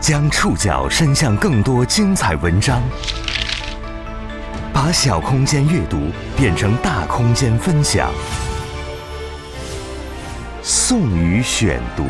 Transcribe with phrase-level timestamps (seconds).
[0.00, 2.80] 将触角伸向更多精彩文章，
[4.72, 5.98] 把小空间阅读
[6.36, 8.08] 变成大空间分享。
[10.62, 12.04] 宋宇选读，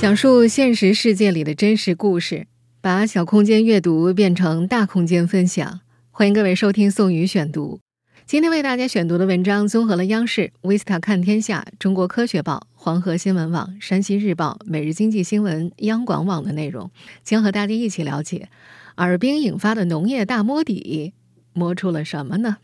[0.00, 2.46] 讲述现实世界里的真实故事，
[2.80, 5.80] 把小空间阅读变成大空间分享。
[6.10, 7.80] 欢迎各位收听宋宇选读。
[8.24, 16.90] 今天为大家选读的文章综合了央视、维斯塔看天下、中国科学报、黄河新闻网、山西日报、每日经济新闻、央广网的内容，
[17.22, 18.48] 将和大家一起了解
[18.96, 21.12] 耳冰引发的农业大摸底，
[21.52, 22.56] 摸出了什么呢？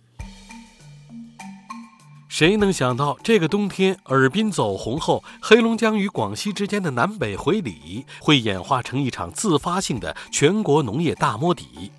[2.29, 11.91] 谁能想到这个冬天尔滨走红后，黑龙江与广西之间的南北回礼会演化成一场自发性的全国农业大摸底？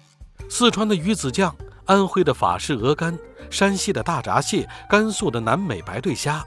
[0.49, 1.53] 四川的鱼子酱。
[1.89, 3.17] 安徽的法式鹅肝，
[3.49, 6.45] 山西的大闸蟹，甘肃的南美白对虾，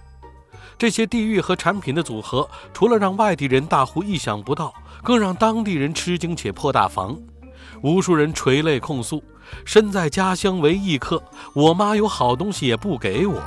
[0.79, 7.19] 这些地域和产品的组合，除了让外地人大呼意想不到，更让当地人吃惊且破大防。
[7.83, 9.21] 无数人垂泪控诉：
[9.65, 11.21] 身在家乡为异客，
[11.55, 13.43] 我妈有好东西也不给我。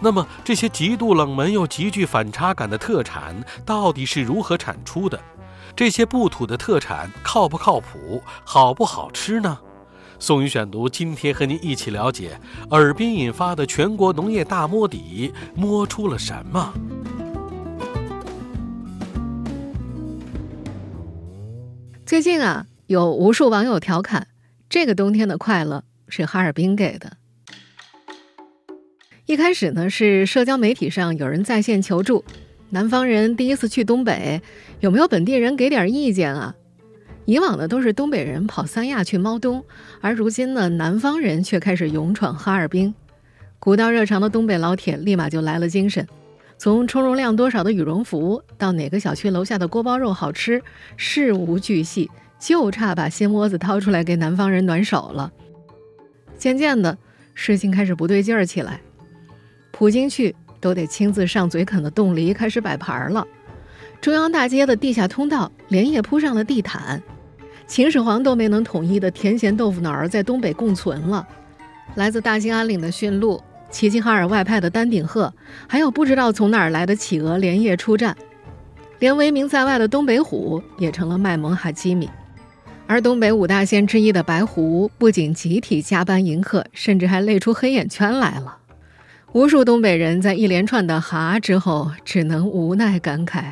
[0.00, 5.20] 那么，这些极度冷门又极具反差感的特产，到底是如何产出的？
[5.76, 8.22] 这些不土的特产靠不靠谱？
[8.42, 9.58] 好不好吃呢？
[10.22, 16.74] 宋宇选读，今天和您一起了解尔滨引发的全国农业大摸底，摸出了什么？
[22.04, 24.26] 最近啊，有无数网友调侃，
[24.68, 27.16] 这个冬天的快乐是哈尔滨给的。
[29.24, 32.22] 一开始呢，是社交媒体上有人在线求助，
[32.68, 34.42] 南方人第一次去东北，
[34.80, 36.54] 有没有本地人给点意见啊？
[37.30, 39.64] 以往呢都是东北人跑三亚去猫冬，
[40.00, 42.92] 而如今呢南方人却开始勇闯哈尔滨。
[43.60, 46.04] 古道热肠的东北老铁立马就来了精神，
[46.58, 50.60] 从充绒量多少的羽绒服到哪个小区楼下的锅包肉好吃，
[50.96, 55.32] 事无巨细，就差把心窝子掏出来给南方人暖手了。
[56.36, 56.98] 渐渐的，
[57.34, 58.80] 事情开始不对劲儿起来，
[59.70, 63.24] 普京去都得亲自上嘴啃的冻梨开始摆盘了，
[64.00, 67.00] 中央大街的地下通道连夜铺上了地毯。
[67.70, 71.24] 秦始皇都没能统一的甜咸豆腐脑儿在东北共存了。
[71.94, 75.32] 来自大兴安岭的驯鹿，齐齐哈尔外派的丹顶鹤，
[75.68, 78.16] 还有不知道从哪儿来的企鹅连夜出战，
[78.98, 82.10] 连闻名在外的东北虎也成了卖萌哈基米。
[82.88, 88.58] 而东北五大仙之一的白狐，不仅集体加班迎客，甚至还累出黑眼圈来了。
[89.30, 93.44] 无数东北人在一连串的“哈”之后，只能无奈感慨：“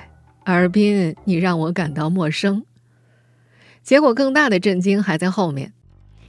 [0.42, 2.64] 尔滨，你让我感到陌生。”
[3.88, 5.72] 结果更大的震惊还在后面，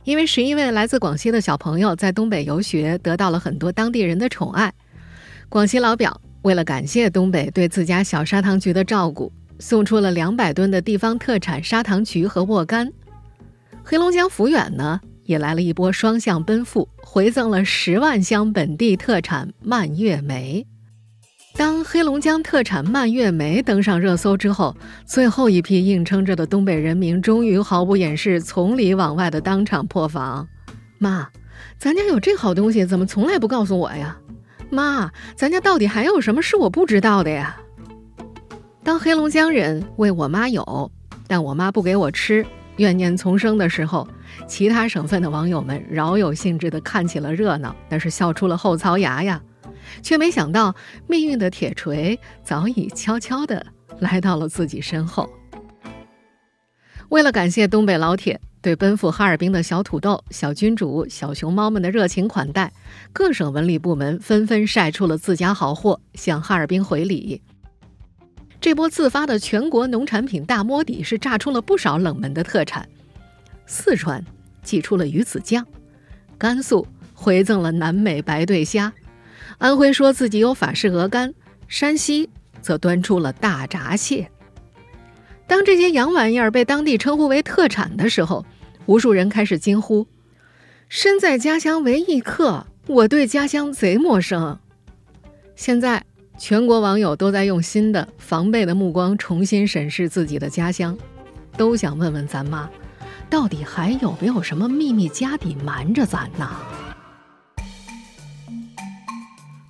[0.06, 4.74] 因为十一位来自广西的小朋友在东北游学，得到了很多当地人的宠爱。
[5.50, 12.90] 广西老表为了感谢东北对自家小砂糖橘的照顾，送出了两百吨的地方特产砂糖橘和沃柑。
[13.84, 20.66] 黑龙江抚远呢，也来了一波双向奔赴，回赠了十万箱本地特产蔓越莓。
[21.60, 30.48] 当黑龙江特产蔓越莓登上热搜之后，最后一批硬撑着的东北人民终于毫不掩饰、从里往外的当场破防。
[31.00, 31.28] 妈，
[31.78, 34.16] 咱家有这好东西，怎么从来不告诉我呀？
[34.70, 37.58] 妈，咱家到底还有什么是我不知道的呀？
[38.82, 40.90] 当黑龙江人为我妈有，
[41.28, 42.46] 但我妈不给我吃，
[42.78, 44.08] 怨念丛生的时候，
[44.48, 49.42] 其他省份的网友们饶有兴致地看起了热闹，那是笑出了后槽牙呀。
[50.02, 50.76] 却没想到，
[51.08, 53.66] 命运的铁锤早已悄悄地
[54.00, 55.30] 来到了自己身后。
[57.10, 62.72] 为了感谢东北老铁对奔赴哈尔滨的小土豆、小君主、小熊猫们的热情款待，
[63.12, 67.42] 各省文旅部门纷纷晒出了自家好货，向哈尔滨回礼。
[68.62, 72.88] 这波自发的全国农产品大摸底，是炸出了不少冷门的特产。
[73.66, 74.24] 四川
[74.62, 75.66] 寄出了鱼子酱，
[76.38, 78.94] 甘肃回赠了南美白对虾。
[79.60, 81.34] 安徽说自己有法式鹅肝，
[81.68, 82.30] 山西
[82.62, 84.32] 则端出了大闸蟹。
[85.46, 88.46] 当这些洋玩意儿被当地称呼为特产的时候，
[88.86, 90.08] 无数人开始惊呼
[90.88, 94.58] ：“身在家乡为异客，我对家乡贼陌生。”
[95.58, 96.06] 现在，
[96.38, 100.98] 全国网友都在用新的防备的目光重新审视自己的家乡，
[101.58, 102.70] 都想问问咱妈，
[103.30, 106.50] 到底还有没有什么秘密家底瞒着咱呢？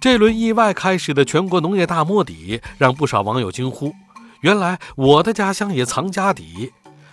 [0.01, 3.93] 这轮意外开始的全国农业大摸底，让不少网友惊呼
[4.39, 6.71] ：“原来我的家乡也藏家底。”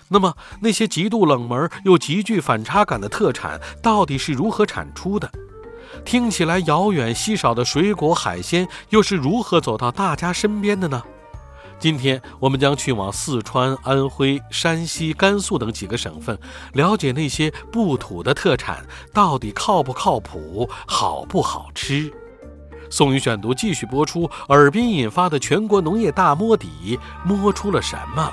[0.09, 5.29] 那么，那些极度冷门又极具反差感的特产，到底是如何产出的？
[6.05, 11.03] 听起来遥远稀少的水果海鲜，又是如何走到大家身边的呢？
[11.81, 16.39] 今天我们将去往四川、安徽、山西、甘肃等几个省份，
[16.75, 22.13] 了解那些不土的特产到底靠不靠谱、好不好吃。
[22.91, 28.31] 宋宇选读继续播出，尔滨引发的全国农业大摸底，摸出了什么？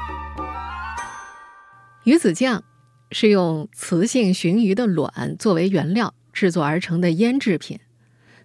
[2.03, 2.63] 鱼子酱
[3.11, 7.79] 是用雌性鲟鱼的卵作为原料制作而成的腌制品，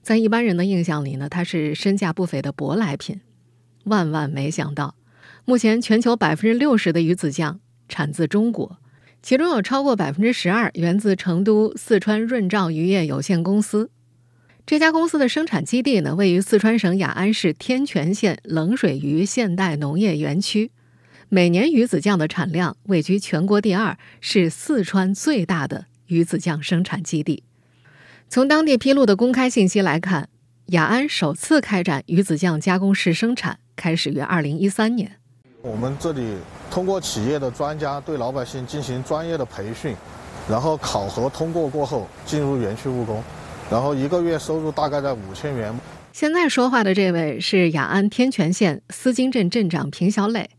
[0.01, 3.21] 在一般人的印象里呢，它是身价不菲的舶来品。
[3.85, 4.95] 万万没想到，
[5.45, 8.79] 目前全球百分之六十的鱼子酱产自中国，
[9.23, 13.91] 其中有超过百分之十二源自成都四川润兆渔业有限公司。
[14.69, 20.71] 这家公司的生产基地呢，位于四川省雅安市天全县冷水鱼现代农业园区，
[21.31, 27.45] 每年鱼子酱的产量位居全国第二，是四川最大的鱼子酱生产基地。
[28.29, 30.29] 从当地披露的公开信息来看，
[30.67, 33.61] 雅安首次开展鱼子酱加工式生产。
[33.75, 35.13] 开始于二零一三年，
[35.63, 36.35] 我们这里
[36.71, 39.97] 通过企业的专家对老百姓进行专业的培训，
[40.47, 43.25] 然后考核通过过后进入园区务工，
[43.71, 45.73] 然后一个月收入大概在五千元。
[46.13, 50.51] 现在说话的这位是雅安天全县思金镇镇长平小磊，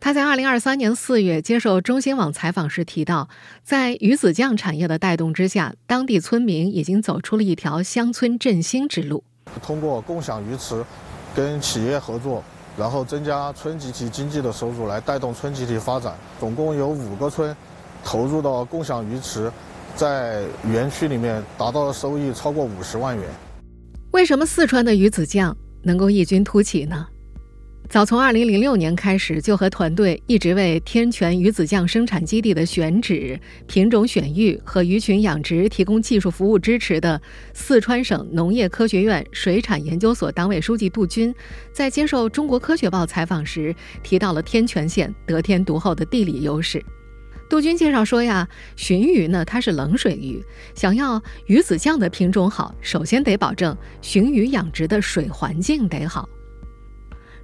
[0.00, 3.28] 他在二零二三年四月接受中新网采访时提到，
[3.62, 9.22] 在鱼子酱产业的带动之下，当地村民已经走出了一条乡村振兴之路。
[9.62, 10.84] 通过共享鱼池。
[11.36, 12.42] 跟企业合作，
[12.76, 16.16] 然后增加村集体经济的收入，来带动村集体发展。
[16.40, 17.54] 总共有五个村
[18.02, 19.52] 投入到共享鱼池，
[19.98, 23.24] 在园区里面达到了收益超过五十万元。
[24.12, 27.04] 为什么四川的鱼子酱能够异军突起呢？
[27.90, 37.20] 早从2006年开始，就和团队一直为天全鱼子酱生产基地的选址、品种选育和鱼群养殖提供技术服务支持的
[37.52, 41.34] 四川省农业科学院水产研究所党委书记杜军，
[41.72, 43.74] 在接受《中国科学报》采访时
[44.04, 46.84] 提到了天全县得天独厚的地理优势。
[47.48, 48.46] 杜军介绍说呀，
[48.76, 56.28] 鲟鱼呢它是冷水鱼，想要鱼子酱的品种好，首先得保证鲟鱼养殖的水环境得好。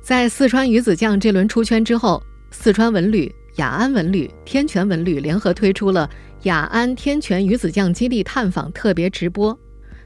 [0.02, 6.08] 在四川鱼子酱这轮出圈之后，四川文旅、雅安文旅、天全文旅联合推出了
[6.42, 9.58] 雅安天全鱼子酱基地探访特别直播。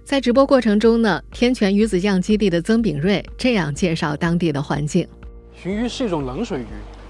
[0.05, 5.07] 在直播过程中呢，天全鱼子酱基地的曾炳瑞这样介绍当地的环境：
[5.61, 6.67] 鲟鱼是一种冷水鱼，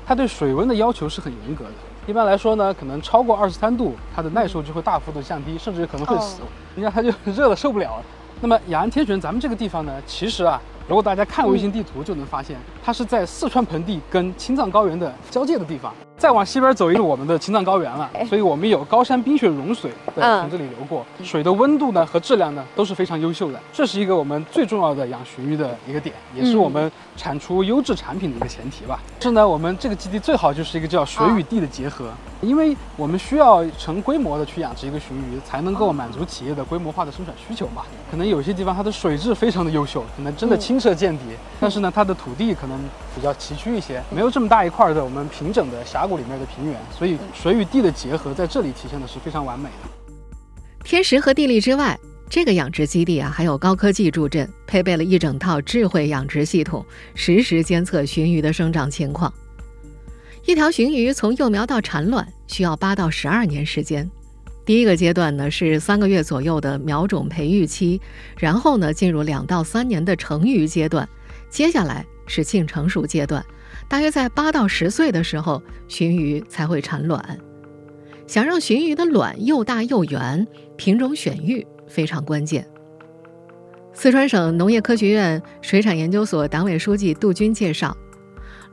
[0.06, 1.70] 它对水温的要求是很严格的。
[2.08, 6.40] 一般来说呢，可能超过二十三度，它的耐受就会大幅度降低，甚至可能会死。
[6.74, 8.02] 你看它就热的受不了。
[8.40, 10.58] 那么雅安天全咱们这个地方呢，其实啊。
[10.88, 15.92] 如果大家看卫星地图，就能发现它是在四川盆地跟青藏高原的交界的地方。
[16.18, 23.60] 再往西边走一路，我们的青藏高原了，所以我们有高山冰雪融水对从这里流过，水的温度呢和质量呢都是非常优秀的。
[23.72, 29.00] 这是一个我们最重要的养鲟鱼的一个点，也是我们产出优质产品的一个前提吧。
[29.20, 32.10] 是呢，我们这个基地最好就是一个叫水与地的结合，
[32.40, 37.82] 因为我们需要成规模的去养殖一个鲟鱼，才能够满足企业的规模化的生产需求嘛。
[38.10, 41.22] 可能有些地方它的水质非常的优秀，可能真的清澈见底，
[41.60, 42.76] 但是呢，它的土地可能
[43.14, 46.07] 比较崎岖一些，没有这么大一块的我们平整的峡。
[46.16, 49.88] 里面的平原，所以水与地的结合在这里体现的是非常完美的。
[50.84, 51.98] 天时和地利之外，
[52.30, 56.84] 这个养殖基地啊，还有高科技助阵，配备了一整套智慧养殖系统，
[57.14, 59.32] 实时监测鲟鱼的生长情况。
[60.46, 64.10] 一条鲟鱼从幼苗到产卵需要八到十二年时间。
[64.64, 68.00] 第一个阶段呢是三个月左右的苗种培育期，
[68.38, 71.08] 然后呢进入两到三年的成鱼阶段，
[71.50, 73.44] 接下来是性成熟阶段。
[73.88, 77.38] 大约在八到十岁的时候，鲟鱼才会产卵。
[78.26, 82.68] 想让鲟鱼的卵又大又圆，品种选育非常关键。
[83.94, 87.96] 四川省农业科学院水产研究所党委书记杜军介绍，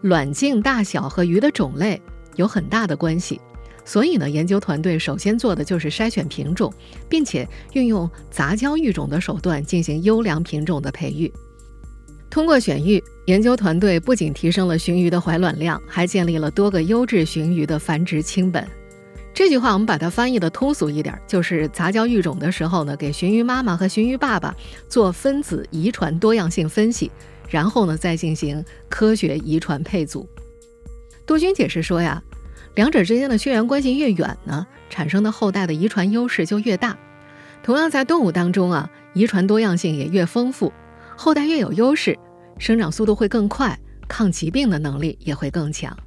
[0.01, 1.99] 卵径大小和鱼的种类
[2.35, 3.39] 有很大的关系，
[3.85, 6.71] 所以呢，研究团队首先做的就是筛选品种，
[7.07, 11.31] 并且运用杂交育种的手段进行优良品种的培育。
[12.29, 18.67] 通过选育，研究团队不仅提升了鲟鱼的怀卵量，还建立了多个优质鲟鱼的繁殖亲本。
[19.33, 24.55] 这句话我们把它翻译的通俗一点，就是杂交育种的时候呢，给鲟鱼妈妈和鲟鱼爸爸
[24.87, 27.11] 做分子遗传多样性分析，
[27.49, 30.27] 然后呢再进行科学遗传配组。
[31.25, 32.21] 杜军解释说呀，
[32.75, 36.97] 两者之间的血缘关系越远呢，产生的后代的遗传优势就越大。
[37.63, 40.71] 同样在动物当中啊，遗传多样性也越丰富。
[41.15, 42.17] 后代越有优势，
[42.57, 45.97] 生长速度会更快，抗疾病的能力也会更强。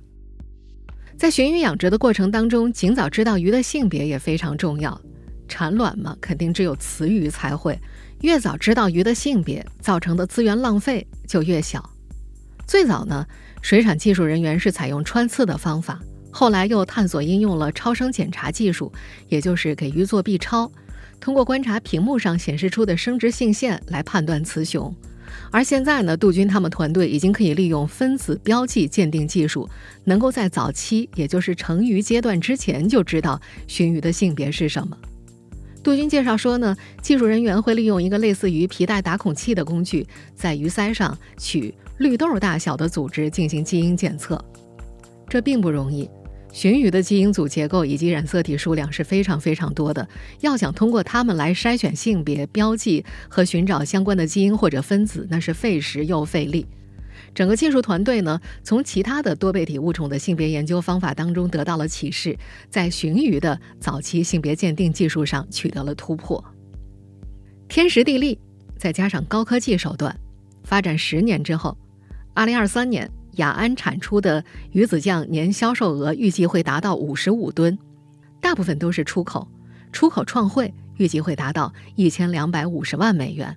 [1.16, 5.00] 在鲟鱼养殖的过程当中，尽早知道鱼的性别也非常重要。
[5.48, 7.78] 产卵嘛，肯定只有雌鱼才会。
[8.20, 11.88] 越早知道鱼的性别，造成的资源浪费就越小。
[12.66, 13.26] 最早呢，
[13.62, 15.98] 水产技术人员是采用穿刺的方法，
[16.30, 18.92] 后来又探索应用了超声检查技术，
[19.28, 20.70] 也就是给鱼做 B 超，
[21.20, 24.94] 通过观察屏幕上显示出的生殖性腺来判断雌雄。
[25.50, 29.68] 而现在呢，杜军他们团队已经可以利用分子标记鉴定技术，
[30.04, 34.96] 能够在早期，也就是成鱼阶段之前就知道鲟鱼的性别是什么。
[35.82, 44.42] 杜军介绍说呢，技术人员会利用一个类似于皮带打孔器的工具，在鱼鳃上取绿豆大小的组织进行基因检测，
[45.28, 46.08] 这并不容易。
[46.58, 50.08] 鲟鱼的基因组结构以及染色体数量是非常非常多的，
[50.40, 56.66] 要想通过它们来筛选性别标记和寻找相关的基因或者分子，那是费时又费力。
[57.32, 62.36] 整个技术团队呢，从其他的多倍体物种的性别研究方法当中得到了启示，
[62.68, 66.44] 在鲟鱼的早期性别鉴定技术上取得了突破。
[67.68, 68.36] 天时地利，
[68.76, 70.18] 再加上高科技手段，
[70.64, 71.78] 发展十年之后，
[72.34, 73.08] 二零二三年。
[73.38, 77.78] 雅安产出的鱼子酱年销售额预计会达到五十五吨，
[78.40, 79.48] 大部分都是出口，
[79.92, 83.56] 出口创汇预计会达到一千两百五十万美元。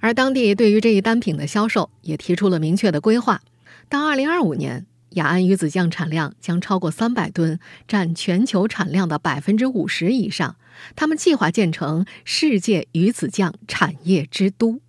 [0.00, 3.40] 而当地对于这一单品的销售也提出了明确的规划，
[3.88, 10.56] 到二零二五年，雅安鱼子酱产量将超过三百吨，占全球产量的百分之五十以上。
[10.96, 14.80] 他们计划建成世界鱼子酱产业之都。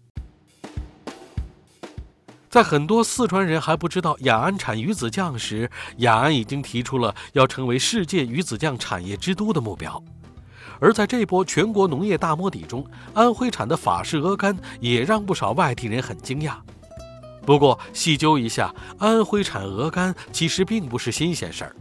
[2.56, 10.02] 在很多四川人还不知道雅安产鱼子酱时，雅安已经提出了要成为世界鱼子酱产业之都的目标。
[10.80, 16.54] 而在这波全国农业大摸底中，安徽产的法式鹅肝也让不少外地人很惊讶。
[17.46, 21.76] 不过细究一下，安徽产鹅肝其实并不是新鲜事儿，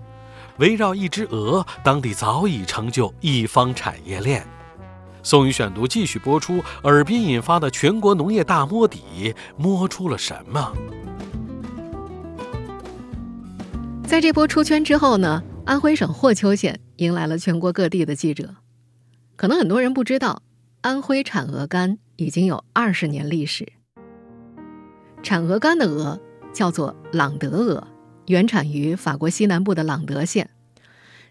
[0.56, 4.44] 围绕一只鹅，当地早已成就一方产业链。
[5.24, 10.70] 宋宇选读继续播出，尔滨引发的全国农业大摸底，摸出了什么？
[14.06, 18.54] 在这波出圈之后呢，安徽省霍邱县迎来了全国各地的记者。
[19.34, 20.42] 可能很多人不知道，
[20.82, 23.66] 安徽产鹅肝已经有二十年历史。
[25.22, 26.20] 产鹅肝的鹅
[26.52, 27.88] 叫做朗德鹅，
[28.26, 30.50] 原产于法国西南部的朗德县。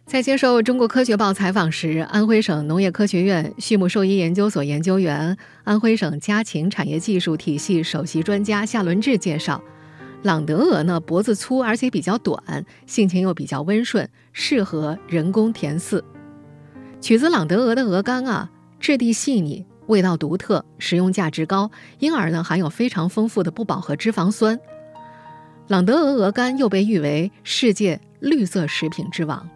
[0.05, 9.63] 在接受中国科学报采访时，安徽省农业科学院畜牧兽医研究所研究员、安徽省家禽产业技术体系首席专家夏伦志介绍，
[10.21, 16.03] 朗德鹅呢脖子粗而且比较短，性情又比较温顺，适合人工填饲。
[17.01, 24.59] 取自朗德鹅的鹅肝啊，质地细腻，味道独特，食用价值高，因而呢含有非常丰富的不饱和脂肪酸。
[25.69, 29.49] 朗德鹅鹅肝又被誉为世界绿色食品之王。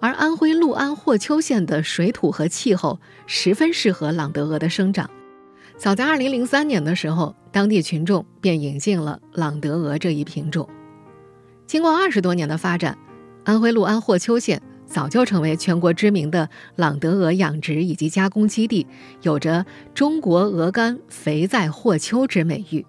[0.00, 5.10] 而安徽六安霍邱县的水土和气候十分适合朗德鹅的生长。
[5.76, 10.68] 早在2003年的时候，当地群众便引进了朗德鹅这一品种。
[11.66, 12.96] 经过二十多年的发展，
[13.44, 18.86] 安徽六安霍邱县早就成为全国知名的朗德鹅养殖以及加工基地，
[19.22, 22.84] 有着“中国鹅肝肥在霍邱”之美誉。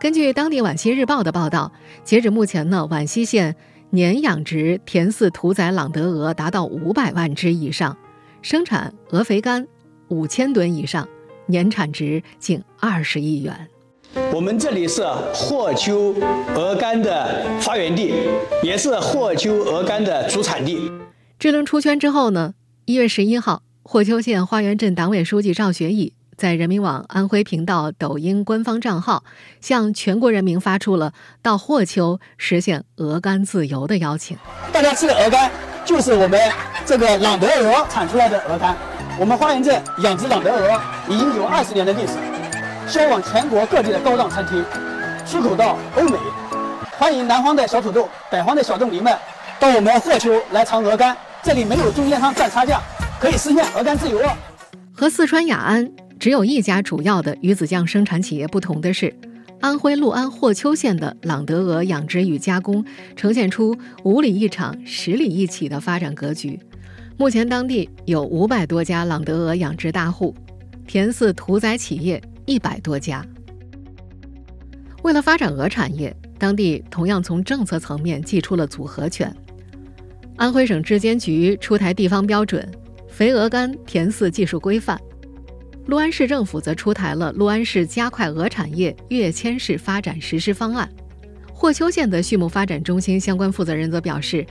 [0.00, 1.72] 根据当地皖西日报的报道，
[2.04, 3.56] 截止目前呢，皖西县。
[3.90, 7.96] 年养殖田饲屠宰朗德鹅达到五百万只以上，
[8.42, 9.66] 生产鹅肥肝
[10.08, 11.08] 五千吨以上，
[11.46, 13.68] 年产值近二十亿元。
[14.34, 15.02] 我们这里是
[15.32, 16.14] 霍邱
[16.54, 18.12] 鹅肝的发源地，
[18.62, 20.92] 也是霍邱鹅肝的主产地。
[21.38, 22.52] 这轮出圈之后呢，
[22.84, 26.12] 一月十一号，霍邱县花园镇党委书记赵学义。
[26.38, 29.24] 在人民网安徽频道、抖音官方账号，
[29.60, 34.38] 向全国人民发出了到霍邱实现鹅肝自由的邀请。
[34.72, 35.50] 大家吃的鹅肝
[35.84, 36.40] 就是我们
[36.86, 38.76] 这个朗德鹅产出来的鹅肝。
[39.18, 42.12] 我们花园镇养殖朗德鹅已经有二十年的历史，
[42.86, 44.64] 销往全国各地的高档餐厅，
[45.26, 46.16] 出口到欧美。
[46.92, 49.12] 欢迎南方的小土豆、北方的小冻梨们
[49.58, 52.80] 到我们霍邱来尝鹅肝，这里没有中间商赚差价，
[53.18, 54.20] 可以实现鹅肝自由。
[54.94, 55.90] 和四川雅安。
[56.18, 59.14] 只有一家主要的鱼子酱生产企业不同的是，
[59.60, 62.84] 安徽六安霍邱县的朗德鹅养殖与加工
[63.14, 66.58] 呈现出五里一场、十里一起的发展格局。
[67.16, 70.34] 目前，当地有五百多家朗德鹅养殖大户，
[70.86, 73.24] 田饲屠宰企业一百多家。
[75.02, 79.34] 为了发展鹅产业，当地同样从政策层面寄出了组合拳。
[80.36, 82.68] 安徽省质监局出台地方标准
[83.08, 84.96] 《肥鹅肝田饲技术规范》。
[85.88, 90.86] 六安市政府则出台了《六安市加快鹅产业跃迁式发展实施方案》。
[91.50, 94.44] 霍邱县的畜牧发展中心相关负责人则表示，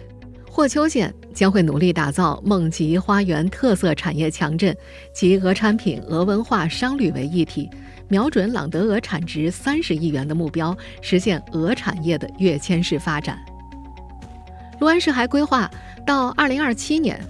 [0.50, 4.76] 霍邱县将会努力打造梦吉花园特色产业强镇，
[5.14, 7.70] 集鹅产品、鹅文化、商旅为一体，
[8.08, 13.38] 瞄准朗德鹅产值三十亿元的目标，实现鹅产业的跃迁式发展。
[14.80, 15.70] 六安市还规划
[16.04, 17.22] 到二零二七年，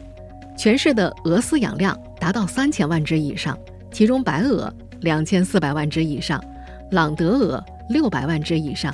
[0.57, 3.57] 全市的鹅饲养量达到三千万只以上，
[3.97, 6.39] 其中白鹅两千四百万只以上，
[6.91, 8.93] 朗德鹅六百万只以上。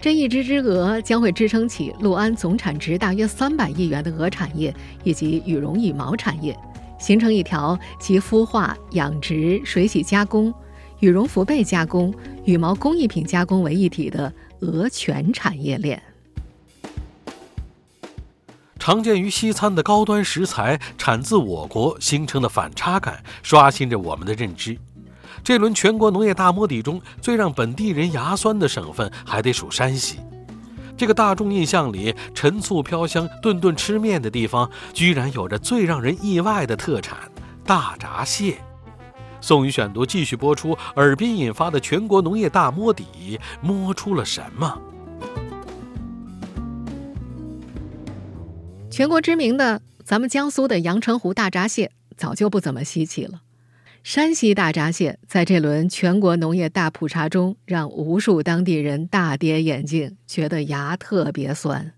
[0.00, 4.72] 这一只只鹅将会支撑起六安总产值大约三百亿元的鹅产业
[5.02, 6.56] 以及羽绒羽毛产业，
[6.96, 10.54] 形成一条集孵化、养殖、水洗加工、
[11.00, 16.00] 羽绒服被加工、羽毛工艺品加工为一体的鹅全产业链。
[18.80, 24.76] 常见于西餐的高端食材产自我国，形成的反差感刷新着我们的认知。
[25.44, 30.18] 这轮全国农业大摸底中，最让本地人牙酸的省份还得数山西。
[30.96, 37.18] 这个大众印象里陈醋飘香、顿顿吃面的地方，居然有着最让人意外的特产——
[37.66, 38.56] 大闸蟹。
[39.42, 44.78] 宋宇选读继续播出，尔滨引发的全国农业大摸底，摸出了什么？
[48.90, 53.42] 全国知名的，咱们江苏的阳澄湖大闸蟹早就不怎么稀奇了。
[54.02, 61.92] 山西大闸蟹在这轮全国农业大普查中，让无数当地人大跌眼镜，觉得牙特别酸。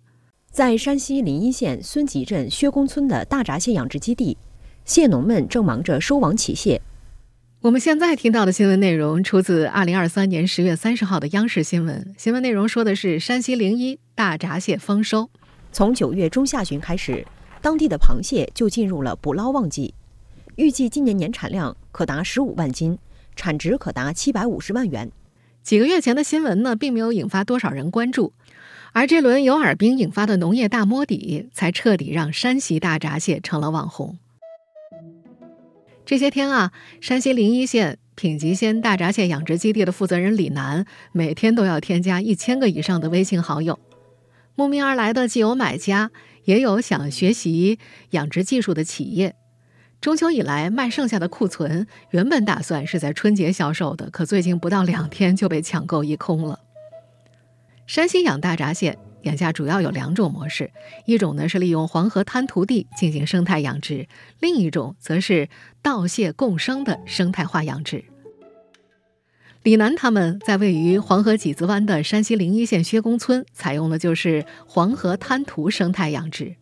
[0.51, 4.37] 在山西临沂县孙集镇薛公村的大闸蟹养殖基地，
[4.85, 6.83] 蟹农们正忙着收网起蟹。
[7.63, 12.13] 我们现在听到的新闻内容出自二零二三年十月三十号的央视新闻。
[12.19, 15.31] 新闻内容说的是山西临沂大闸蟹丰收，
[15.73, 17.27] 从九月中下旬开始，
[17.63, 19.95] 当地的螃蟹就进入了捕捞旺季。
[20.57, 22.99] 预计今年年产量可达十五万斤，
[23.35, 25.11] 产值可达七百五十万元。
[25.63, 28.35] 几个月前的新闻呢，并没有引发多少人关注，
[28.93, 34.19] 而这轮由尔滨引发的农业大摸底，才彻底让山西大闸蟹成了网红。
[36.05, 43.79] 这些天啊，山西临沂县品吉鲜大闸蟹养殖基地的负责人李楠，每天都要添加一千个以上的微信好友。
[44.55, 46.11] 慕名而来的既有买家，
[46.45, 47.79] 也有想学习
[48.11, 49.35] 养殖技术的企业。
[50.01, 56.59] 中秋以来卖剩下的库存，原本打算是在春节销售的，可最近不到两天就被抢购一空了。
[57.87, 60.73] 山西养大闸蟹眼下主要有两种模式，
[61.07, 64.09] 一种呢是利用黄河滩涂地进行生态养殖，
[64.41, 65.49] 另一种则是
[65.81, 68.05] 稻蟹共生的生态化养殖。
[69.63, 76.57] 李楠他们在位于黄河几子湾的山西临沂县薛公村，采用的就是黄河滩涂生态养殖。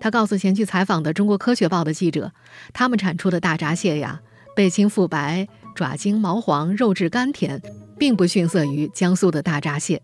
[0.00, 2.32] 他告诉前去采访的《中国科学报》的记者，
[2.72, 4.20] 他们产出的大闸蟹呀，
[4.56, 7.62] 背青腹白，爪晶毛黄，肉质甘甜，
[7.96, 10.02] 并不逊色于江苏的大闸蟹。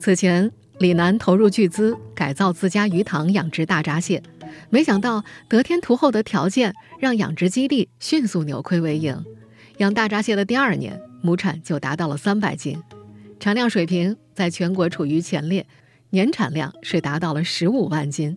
[0.00, 4.20] 此前，李楠投入巨资改造自家鱼塘养殖大闸蟹，
[4.68, 9.24] 没想到得天独厚的条件让养殖基地迅速扭亏为盈。
[9.78, 12.82] 养大闸蟹的第二年，亩产就达到了三百斤，
[13.40, 15.66] 产量水平在全国处于前列，
[16.10, 18.36] 年产量是达到了十五万斤。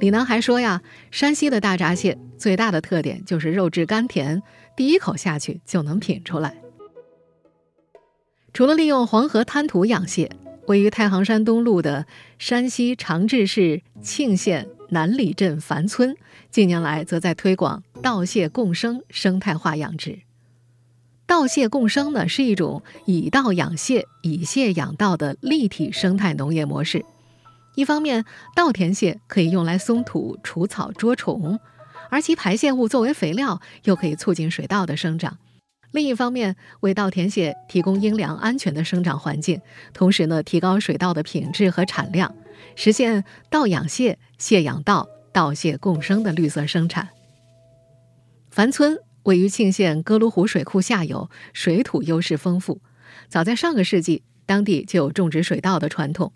[0.00, 4.42] 李楠还说呀，山西的大闸蟹最大的特点就是肉质甘甜，
[4.76, 6.54] 第一口下去就能品出来。
[8.52, 10.30] 除了利用黄河滩涂养蟹，
[10.66, 12.06] 位于太行山东麓的
[12.38, 16.14] 山西长治市庆县南里镇樊村，
[16.50, 20.25] 近年来则在推广稻蟹共生生态化养殖。
[21.26, 27.04] 稻蟹共生呢，是一种以稻养蟹、以蟹养稻的立体生态农业模式。
[27.74, 31.58] 一方面，稻田蟹可以用来松土、除草、捉虫，
[32.10, 35.32] 而其排泄物作为肥料，又可以促进水稻的生长；
[35.90, 39.60] 另一方面，为稻田蟹提供阴凉安全的生长环境，
[39.92, 42.34] 同时呢，提高水稻的品质和产量，
[42.76, 47.08] 实现稻养蟹、蟹养稻、稻蟹共生的绿色生产。
[48.48, 52.80] 樊村位于庆县哥卢湖水库下游，水土优势丰富，
[53.28, 56.32] 早在上个世纪，当地就有种植水稻的传统。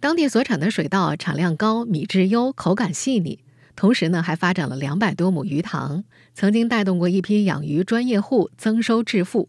[0.00, 3.38] 当地所产的水稻产量高，米质优，口感细腻。
[3.76, 6.02] 同时呢，还发展了两百多亩鱼塘，
[6.34, 9.48] 曾经带动过一批养鱼专业户增收致富。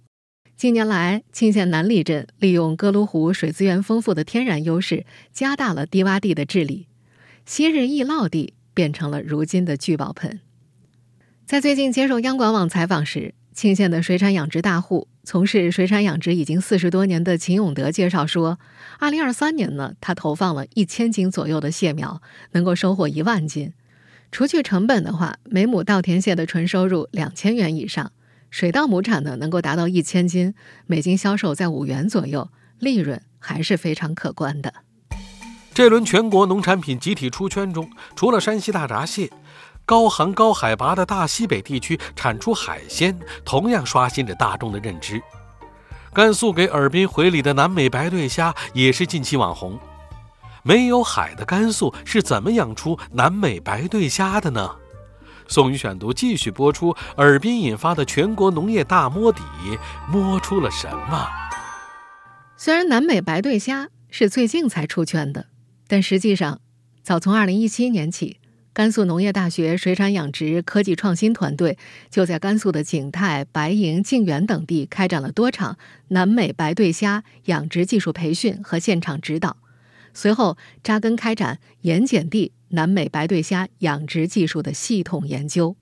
[0.56, 6.86] 近年来，庆县南里镇利用哥卢湖水资源丰富的天然优势，加大了低洼地的治理，
[7.48, 10.39] 昔日易涝地变成了如今的聚宝盆。
[11.45, 15.08] 在最近接受央广网采访时，庆县的水产养殖大户。
[15.23, 18.58] 从事水产养殖已经四十多年的秦永德介绍说，
[18.97, 22.19] 二零二三年呢，他投放了一千斤左右的蟹苗，
[22.53, 23.73] 能够收获一万斤。
[24.31, 28.12] 除去成本的话，每亩稻田蟹的纯收入两千元以上，
[28.49, 30.55] 水稻亩产呢能够达到一千斤，
[30.88, 34.73] 每斤销售在五元左右，利润还是非常可观的。
[35.75, 39.29] 这轮全国农产品集体出圈中，除了山西大闸蟹。
[39.86, 45.21] 高寒高海拔的大西北地区产出海鲜，同样刷新着大众的认知。
[46.12, 49.80] 甘肃给尔滨回礼的南美白对虾也是近期网红。
[50.63, 54.76] 没有海的甘肃是怎么养出南美白对虾的呢？
[55.48, 59.43] 宋宇选读继续播出，尔滨引发的全国农业大摸底，
[60.10, 61.28] 摸出了什么？
[62.58, 65.45] 虽然南美白对虾是最近才出圈的，
[65.88, 66.60] 但实际上，
[67.04, 68.39] 早从2017年起，
[68.75, 71.77] 甘肃农业大学水产养殖科技创新团队
[72.09, 75.77] 就在甘肃的景泰、白银、靖远等地开展了多场
[76.09, 79.55] 南美白对虾养殖技术培训和现场指导，
[80.13, 85.73] 随后扎根开展盐碱地南美白对虾养殖技术的系统研究。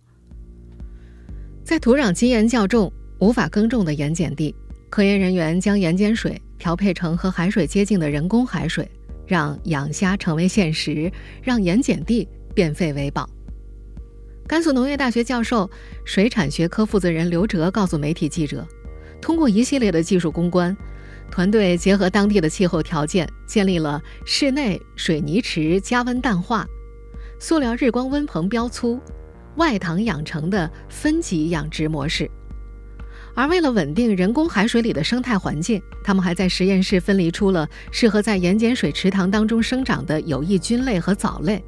[1.63, 4.53] 在土壤基盐较重、无法耕种的盐碱地，
[4.91, 6.39] 科研人员将盐碱水。
[6.59, 8.89] 调配成和海水接近的人工海水，
[9.27, 13.29] 让养虾成为现实，让盐碱地变废为宝。
[14.45, 15.69] 甘肃农业大学教授、
[16.05, 18.67] 水产学科负责人刘哲告诉媒体记者，
[19.21, 20.75] 通过一系列的技术攻关，
[21.31, 26.67] 团队结合当地的气候条件，建立了室内水泥池加温淡化、
[27.39, 28.99] 塑料日光温棚标粗、
[29.55, 32.29] 外塘养成的分级养殖模式。
[33.35, 41.63] 而为了稳定人工海水里的生态环境，他们还在实验室分离出了适合在盐碱水池塘当中生长的有益菌类和藻类。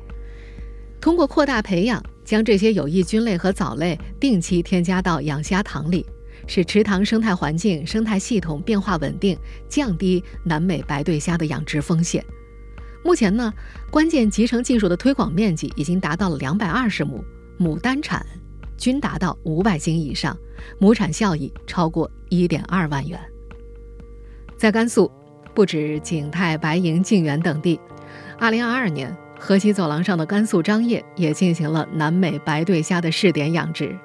[1.06, 6.04] 通过扩大培养，将这些有益菌类和藻类定期添加到养虾塘里，
[6.48, 9.38] 使池塘生态环境、生态系统变化稳定，
[9.70, 12.26] 降低南美白对虾的养殖风险。
[13.04, 13.54] 目前呢，
[13.92, 17.24] 关键集成技术的推广面积已经达到了两百二十亩，
[17.60, 18.26] 亩单产。
[18.76, 20.36] 均达到五百斤以上，
[20.80, 23.20] 亩产效益超过一点二万元。
[24.58, 25.12] 在甘肃，
[25.54, 27.80] 不止景泰、白银、靖远等地，
[28.40, 33.96] 二零二二年，河西走廊上的甘肃张掖也进行了南美白对虾的试点养殖。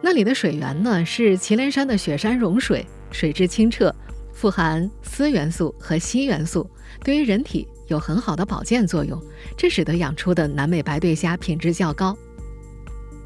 [0.00, 3.94] 那里的水源呢是祁连山的雪山融水，水质清澈，
[4.32, 6.68] 富含锶元素和硒元素，
[7.04, 9.22] 对于人体有很好的保健作用，
[9.56, 12.16] 这使得养出的南美白对虾品质较高。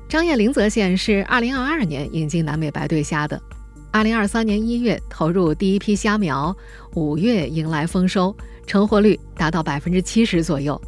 [0.09, 3.40] 张掖临泽县是2022年引进南美白对虾的
[3.92, 6.55] ，2023年1月投入第一批虾苗
[6.92, 10.79] ，5月迎来丰收，成活率达到百分之七十左右。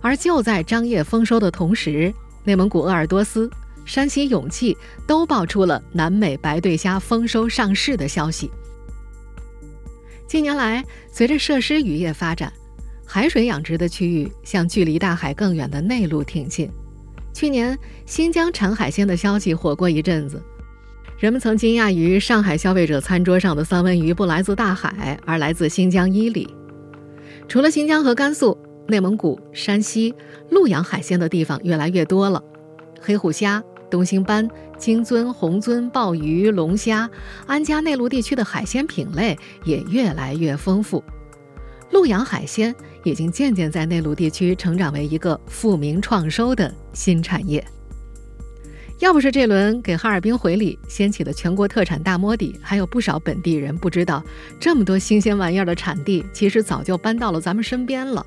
[0.00, 2.12] 而就在张掖丰收的同时，
[2.44, 3.50] 内蒙古鄂尔多斯、
[3.84, 8.50] 山西永济都爆出了南美白对虾丰收上市的消息。
[10.26, 12.52] 近年来，随着设施渔业发展，
[13.06, 16.70] 海水养殖的区域向距离大海更远的内陆挺进。
[17.32, 20.42] 去年新疆产海鲜的消息火过一阵子，
[21.18, 26.48] 人们曾惊讶于上海消费者餐桌上的三文鱼不来自大海，而来自新疆伊犁。
[27.46, 30.14] 除了新疆和甘肃，内蒙古、山西
[30.50, 32.42] 陆养海鲜的地方越来越多了，
[33.00, 37.08] 黑虎虾、东星斑、金尊、红尊、鲍鱼、龙虾，
[37.46, 41.02] 安家内陆地区的海鲜品类也越来越丰富。
[41.92, 47.64] 陆养海鲜已经渐渐在内陆地区成长为一个富民创收的新产业。
[48.98, 54.24] 要不是这轮给哈尔滨回礼掀起的全国特产大摸底，还有不少本地人不知道
[54.58, 58.24] 这么多新鲜玩意儿的产地其实早就搬到了咱们身边了。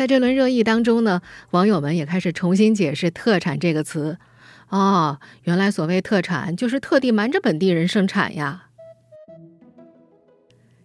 [0.00, 4.16] 在这轮热议当中呢，网友们也开始重新解释“特产”这个词。
[4.70, 8.68] 哦，原来所谓特产就是特地瞒着本地人生产呀。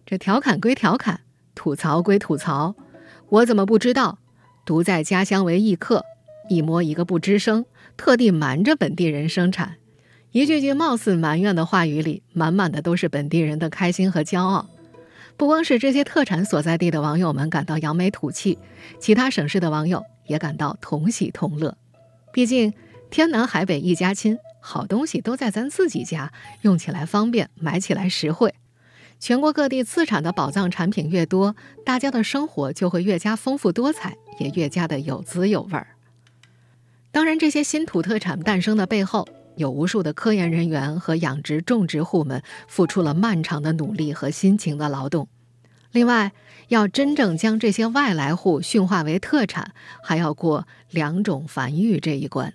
[0.04, 1.20] 这调侃归调侃。
[1.54, 2.74] 吐槽归吐槽，
[3.30, 4.18] 我怎么不知道？
[4.66, 6.04] 独在家乡为异客，
[6.50, 7.64] 一摸一个不吱声，
[7.96, 9.76] 特地瞒着本地人生产。
[10.32, 14.68] 一句句貌似埋怨的话语里，满满的都是本地人的开心和骄傲。
[15.36, 18.58] 不光是这些特产所在地的网友们感到扬眉吐气，
[18.98, 21.76] 其他省市的网友也感到同喜同乐。
[22.32, 22.72] 毕竟
[23.10, 28.54] 天南海北一家亲，好东西都在咱自己家，用起来方便，买起来实惠。
[29.18, 35.88] 全国各地自产的宝藏产品越多，大家的生活就会越加丰富多彩，也越加的有滋有味儿。
[37.10, 45.28] 当然，这些新土特产诞生的背后，有无数的科研人员和养殖种植户们付出了漫长的努力和辛勤的劳动。
[45.92, 46.32] 另外，
[46.68, 52.52] 要真正将这些外来户驯化为特产，还要过两种繁育这一关。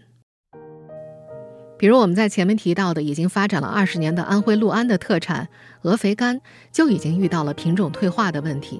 [1.80, 5.50] 比如我们在前面提到的，已经发展了二十年的安徽六安的特产
[5.82, 6.40] 鹅肥干，
[6.72, 8.80] 就已经遇到了品种退化的问题。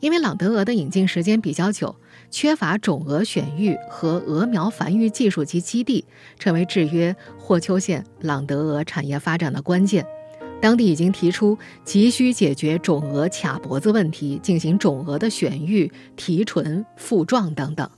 [0.00, 1.94] 因为朗德鹅的引进时间比较久，
[2.30, 6.04] 缺乏种鹅选育和鹅苗繁育技术及基地，
[6.38, 10.04] 成为制约霍邱县朗德鹅产业发展的关键。
[10.60, 17.88] 当地已经提出急需解决种鹅卡脖子问题，进行种鹅的选育、提纯、复壮等等。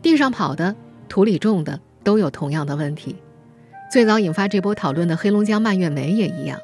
[0.00, 0.74] 地上跑的，
[1.08, 1.80] 土里种的。
[2.04, 3.16] 都有同样的问题。
[3.90, 6.60] 最早引发这波讨论的黑龙江蔓越莓也一样。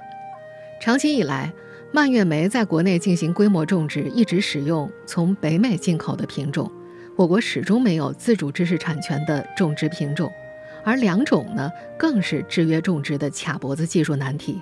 [0.82, 1.50] 长期以来，
[1.92, 6.70] 蔓越莓在国内进行规模种植，一直使用从北美进口的品种，
[7.16, 10.32] 我国始终没有自主知识产权的种植品种，
[10.84, 14.60] 而两种呢，更是制约种植的卡脖子技术难题。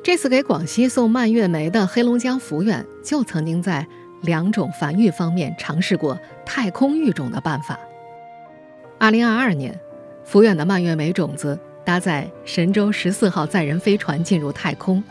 [0.00, 3.84] 这次给广西送蔓越莓的黑龙江抚远，就曾经在
[4.22, 7.76] 两种繁育方面尝试过太空育种的办法。
[8.96, 9.76] 二零二二年，
[10.24, 15.02] 抚远的蔓越莓种子搭载神舟十四号载人飞船进入太空，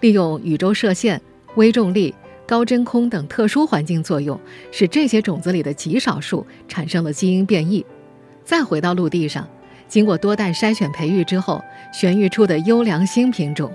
[0.00, 1.20] 利用宇宙射线、
[1.54, 2.14] 微重力、
[2.46, 4.38] 高真空等特殊环境作用，
[4.70, 7.84] 使这些种子里的极少数产生了基因变异，
[8.44, 9.48] 再回到陆地上，
[9.88, 13.72] 经过多代筛选培育之后，选育出的优良新品种。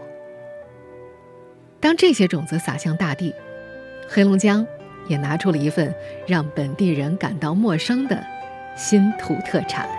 [1.80, 3.34] 当这些种子撒向大地，
[4.08, 4.66] 黑龙江
[5.08, 5.94] 也拿出了一份
[6.28, 8.24] 让本地人感到陌生的
[8.78, 9.90] 新土特产。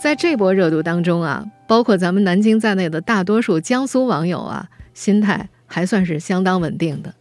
[0.00, 7.14] 在这波热度当中啊，包括咱们南京在内的大多数江苏网友啊，心态还算是相当稳定的。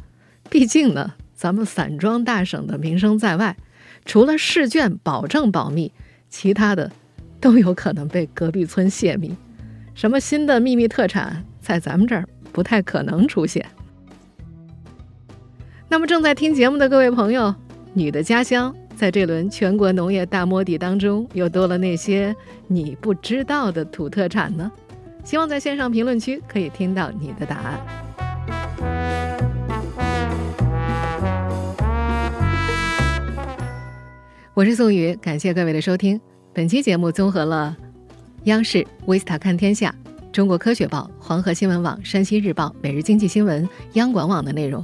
[0.50, 3.58] 毕竟呢，咱们散装大省的名声在外，
[4.06, 5.92] 除了试卷保证保密，
[6.30, 6.92] 其他的。
[7.42, 9.34] 都有可能被隔壁村泄密，
[9.96, 13.66] 什么新的秘密特产在咱们这儿不太可能出现。
[15.88, 17.56] 那么正在听节目的各位朋友，
[17.94, 22.36] 你的家乡在这轮全国农业大摸底当中又多了那些
[22.68, 24.70] 你不知道的土特产呢？
[25.24, 27.80] 希望在线上评论区可以听到你的答案。
[34.54, 36.20] 我是宋宇，感谢各位的收听。
[36.54, 37.78] 本期节目综合了
[38.44, 39.96] 央视《维斯塔看天下》、
[40.34, 44.84] 中国科学报、黄河新闻网、山西日报、每日经济新闻、央广网的内容。